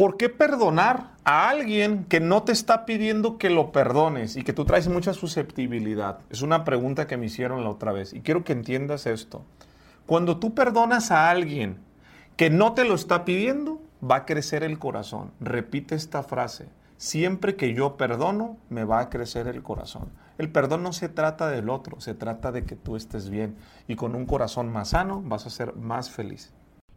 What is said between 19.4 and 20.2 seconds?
el corazón.